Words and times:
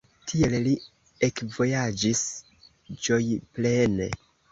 Tiel 0.29 0.53
li 0.67 0.71
ekvojaĝis 1.27 2.21
ĝojplene. 3.05 4.09